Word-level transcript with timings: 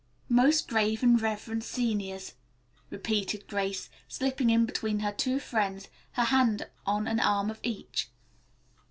"'Most 0.29 0.67
grave 0.67 1.03
and 1.03 1.21
reverend 1.21 1.63
seniors,'" 1.63 2.33
repeated 2.89 3.45
Grace, 3.45 3.87
slipping 4.07 4.49
in 4.49 4.65
between 4.65 5.01
her 5.01 5.11
two 5.13 5.39
friends, 5.39 5.89
her 6.13 6.23
hand 6.23 6.67
on 6.87 7.05
an 7.07 7.19
arm 7.19 7.51
of 7.51 7.59
each. 7.61 8.09